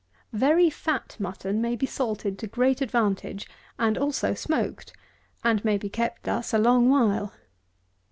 [0.31, 0.49] 157.
[0.49, 4.93] VERY FAT Mutton may be salted to great advantage, and also smoked,
[5.43, 7.31] and may be kept thus a long while.